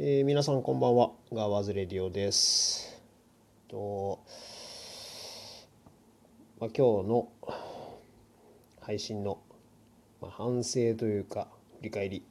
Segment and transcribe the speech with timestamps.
[0.00, 1.10] えー、皆さんこんばんは。
[1.32, 3.02] ガワズレディオです。
[3.66, 4.20] と、
[6.60, 7.28] まあ、今日の
[8.80, 9.40] 配信の、
[10.20, 11.48] まあ、反省というか
[11.78, 12.22] 振り返り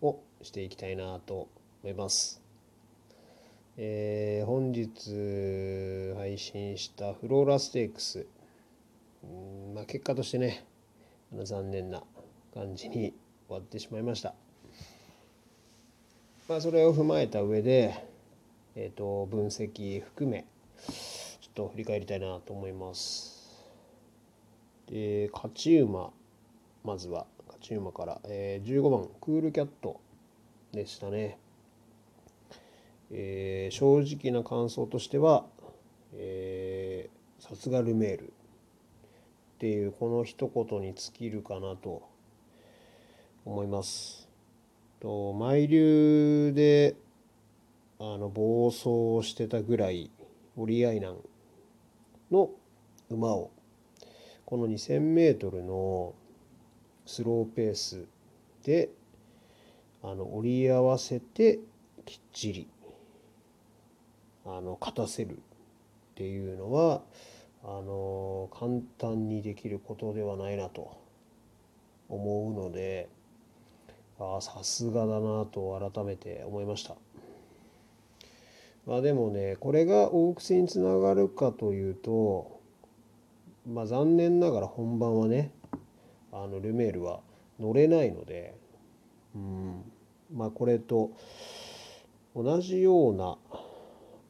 [0.00, 1.48] をしていきたいなと
[1.82, 2.40] 思います。
[3.76, 8.28] えー、本日配信したフローラステークス、
[9.74, 10.64] まあ、結果としてね
[11.32, 12.04] 残念な
[12.54, 13.12] 感じに
[13.48, 14.36] 終わってしまいました。
[16.46, 17.94] まあ、それを踏まえた上で、
[18.76, 20.44] えー、と分析含め
[21.40, 23.64] ちょっと振り返りたいなと思います。
[24.86, 26.10] で勝ち馬
[26.84, 30.02] まずは勝ち馬から、えー、15番クールキャット
[30.70, 31.38] でしたね。
[33.10, 35.46] えー、正直な感想としては、
[36.12, 38.30] えー、さすがルメールっ
[39.60, 42.02] ていうこの一言に尽きるかなと
[43.46, 44.23] 思います。
[45.04, 46.96] と毎流で
[48.00, 50.10] あの暴走してたぐらい
[50.56, 51.18] 折り合いなん
[52.30, 52.50] の
[53.10, 53.50] 馬を。
[54.46, 56.14] この 2000m の
[57.04, 58.06] スローペース
[58.62, 58.88] で
[60.02, 61.60] あの折り合わせて
[62.06, 62.68] きっちり
[64.46, 65.36] あの勝たせるっ
[66.14, 67.02] ていうのは
[67.62, 70.96] あの簡単にできることではないなと
[72.08, 73.08] 思うので
[74.18, 76.94] あさすがだなと改めて思いました。
[78.86, 82.60] まあでもねこれが大癖につながるかというと
[83.66, 85.50] まあ残念ながら本番はね
[86.32, 87.20] あのルメールは
[87.58, 88.54] 乗れないので
[89.34, 89.82] うん
[90.34, 91.12] まあこれと
[92.36, 93.36] 同じような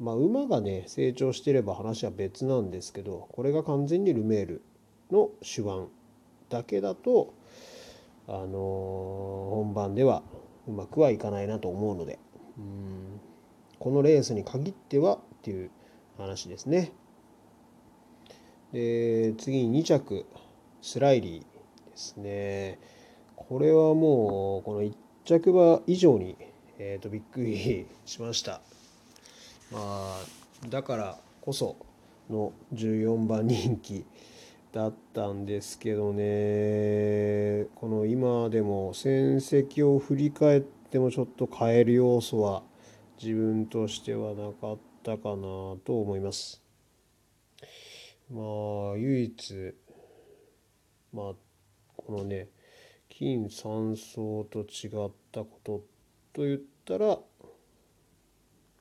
[0.00, 4.62] まあ、馬がね成長してれば話は別なんですけどこれが完全にルメール
[5.10, 5.86] の手腕
[6.48, 7.34] だけだと、
[8.26, 10.22] あの、本番では
[10.66, 12.18] うまくはいかないなと思うので
[12.58, 13.20] うん
[13.78, 15.70] このレースに限ってはっていう
[16.16, 16.92] 話ですね。
[18.72, 20.24] で次に2着
[20.80, 22.78] スライリーですね。
[23.36, 24.94] これはもうこの1
[25.24, 26.36] 着馬以上に、
[26.78, 28.62] えー、とびっくりしました。
[29.70, 30.24] まあ
[30.70, 31.76] だからこそ
[32.30, 34.06] の14番人気
[34.74, 42.64] だったんですけどねこの今でも戦績を振り返ってもちょっと変える要素は
[43.22, 46.60] 自分としてはなかったかなと思います。
[48.28, 48.40] ま
[48.94, 49.74] あ唯一
[51.12, 51.32] まあ
[51.96, 52.48] このね
[53.08, 55.84] 金3層と違ったこと
[56.32, 57.20] と言ったら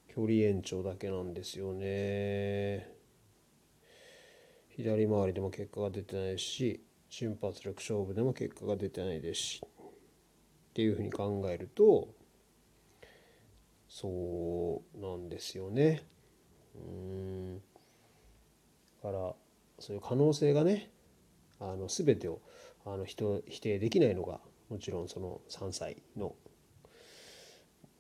[0.08, 2.93] 距離延長だけなんですよね。
[4.75, 12.09] 左回りでも結果が出てないし瞬発力勝負でも結果が出てないですしっていうふうに考えると
[13.88, 16.01] そうなんですよね。
[16.75, 17.62] うんだ
[19.03, 19.33] から
[19.78, 20.89] そういう可能性がね
[21.59, 22.41] あの全てを
[22.85, 24.39] あの人否定できないのが
[24.69, 26.33] もちろんその3歳の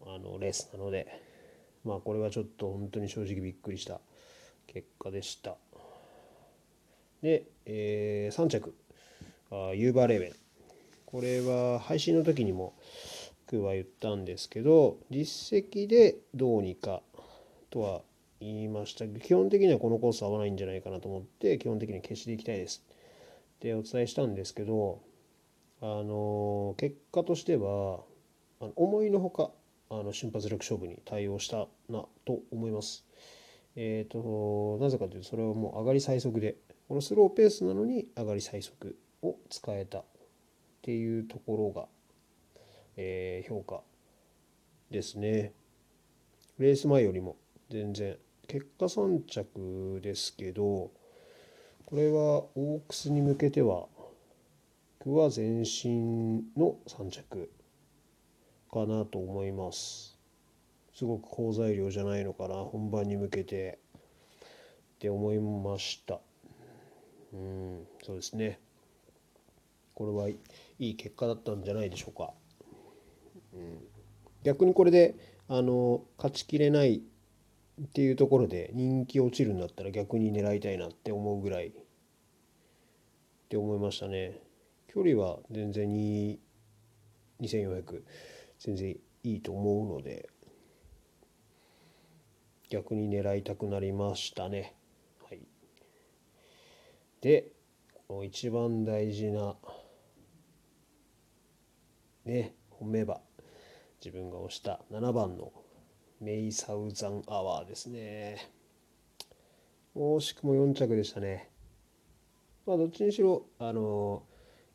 [0.05, 1.33] あのレースなので。
[1.83, 3.99] まあこれはちょっと本当に正直びっくりした
[4.67, 5.57] 結果でした。
[7.23, 8.75] で、えー、3着。
[9.49, 10.33] あユーバーレーベン。
[11.05, 12.73] これは配信の時にも
[13.47, 17.01] 僕は言ったんですけど実績でどうにか
[17.69, 18.01] とは
[18.39, 19.07] 言いました。
[19.07, 22.83] 基本的にはこのコース合わないんじゃないかなと思って基本的に消していきたいです。
[23.55, 24.99] ってお伝えしたんですけど
[25.81, 28.01] あの結果としては
[28.59, 29.51] あの思いのほか
[29.89, 33.05] あの瞬発力勝負に対応したなと思います。
[33.75, 36.55] えっ、ー、と、なぜかというと、それはもう上がり最速で、
[36.87, 40.05] このスローペースなのに上がり最速を使えたっ
[40.81, 41.87] ていうところが、
[42.97, 43.81] えー、評価
[44.91, 45.53] ですね。
[46.59, 47.37] レース前よりも
[47.69, 48.17] 全然、
[48.47, 50.91] 結果3着ですけど、
[51.85, 53.87] これはオークスに向けては、
[55.05, 57.51] 僕は前進の3着
[58.71, 60.17] かなと思います
[60.95, 63.79] すごく好材料じゃないのかな本番に向けて
[64.95, 66.21] って思いました
[67.33, 68.59] うんそうですね。
[69.95, 70.39] これはい
[70.79, 72.33] い結果だったんじゃないでしょうか、
[73.53, 73.79] うん、
[74.43, 75.15] 逆にこれで
[75.47, 81.71] あの勝ちきれないっていうところで人気落ちるんだったら逆に狙いたいなって思うぐらいっ
[83.49, 84.39] て思いましたね。
[84.87, 86.39] 距離は全然に
[87.41, 88.03] 2400
[88.59, 90.29] 全然いいと思うので
[92.69, 94.75] 逆に狙いたくなりましたね。
[97.23, 97.53] で
[98.09, 99.55] この一番大事な
[102.25, 103.21] ね本命馬
[104.03, 105.53] 自分が押した7番の
[106.19, 108.51] メイサウザンアワーですね。
[109.95, 111.49] 惜しくも4着でしたね。
[112.65, 114.23] まあどっちにしろあの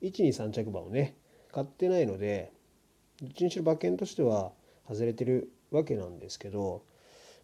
[0.00, 1.18] 123着馬をね
[1.52, 2.54] 買ってないので
[3.20, 4.52] どっちにしろ馬券としては
[4.88, 6.82] 外れてるわけなんですけど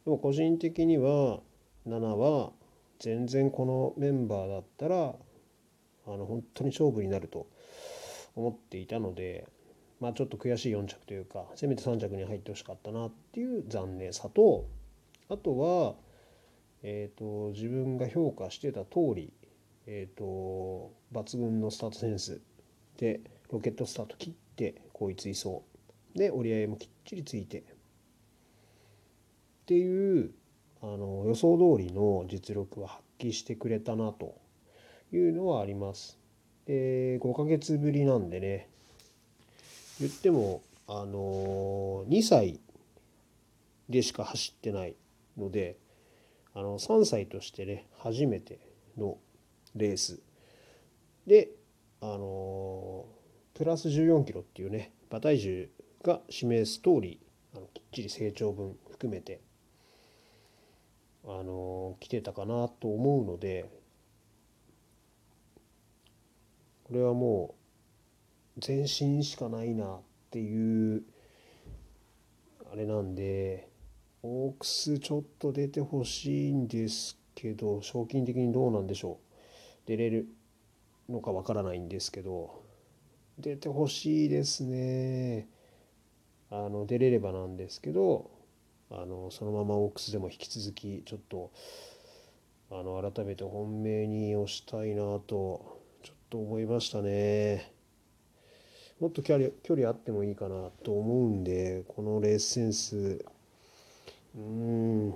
[0.06, 1.40] でも個人的には
[1.86, 2.52] 7は
[2.98, 5.14] 全然このメンバーだったら
[6.06, 7.46] あの本当に勝負になると
[8.34, 9.46] 思っていたので
[10.04, 14.66] まあ、ちょっと悔しい4着というかせめて3着に入ってほしかったなっていう残念さと
[15.30, 15.94] あとは、
[16.82, 19.32] えーと、自分が評価してた通り、
[19.86, 22.42] えーと、抜群のスタートセンス
[22.98, 25.60] でロケットスタート切って後位追走
[26.14, 27.60] で折り合いもきっちりついて。
[27.60, 27.64] っ
[29.66, 30.30] ていう
[30.84, 34.36] あの予想通りの実力は発揮してくれたなと
[35.12, 36.18] いうのはあります。
[36.66, 38.68] で5ヶ月ぶりなんでね
[39.98, 42.60] 言ってもあの2歳
[43.88, 44.94] でしか走ってない
[45.38, 45.76] ので
[46.52, 48.58] あの3歳としてね初めて
[48.98, 49.16] の
[49.74, 50.20] レース
[51.26, 51.48] で
[52.02, 53.06] あの
[53.54, 55.70] プラス14キロっていうね馬体重
[56.02, 57.20] が示す通り
[57.54, 59.40] あのきっちり成長分含めて
[61.26, 63.70] あの来てたかなと思うので
[66.84, 67.54] これはも
[68.56, 70.00] う前進しかないなっ
[70.30, 71.02] ていう
[72.72, 73.68] あれなんで
[74.22, 79.18] オークスちょっと出てほしいんですけど賞金的にどうなんでしょ
[79.86, 79.88] う？
[79.88, 80.28] 出れる
[81.08, 82.62] のかわからないんですけど
[83.38, 85.48] 出てほしいですね。
[86.50, 88.30] あの出れればなんですけど
[88.96, 91.50] あのそのままオークスでも引き続きちょっと
[92.70, 97.72] あの改めて本命に押したいなとちょっと思いましたね。
[99.00, 103.24] もっと距離距離あってもいいかなと思うんでこのレースセンス
[104.36, 105.14] うん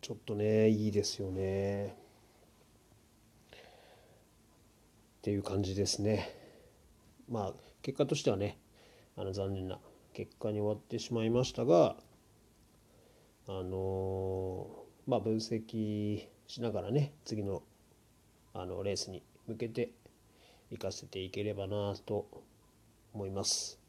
[0.00, 1.92] ちょっとねいいですよねっ
[5.22, 6.34] ていう感じですね
[7.28, 7.52] まあ
[7.82, 8.58] 結果としてはね
[9.16, 9.78] あの残念な
[10.14, 11.94] 結果に終わってしまいましたが
[13.52, 14.68] あの
[15.08, 17.64] まあ分析しながらね次の
[18.54, 19.90] あのレースに向けて
[20.70, 22.28] 生かせていければなと
[23.12, 23.80] 思います。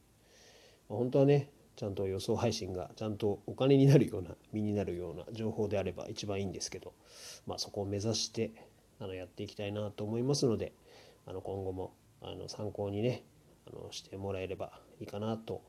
[0.90, 6.94] 本当はねちゃんと予想配信がちゃんとお金になるような身になるような情報であれば一番いいんですけど、
[7.46, 8.52] まあ、そこを目指して
[9.00, 10.74] あのやっていきたいなと思いますので
[11.26, 13.24] あの今後もあの参考にね
[13.68, 15.62] あのしてもらえればいいかなと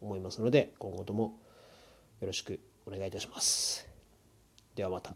[0.00, 1.38] 思いますので今後とも
[2.20, 3.86] よろしくお願いいたします。
[4.74, 5.14] ではまた。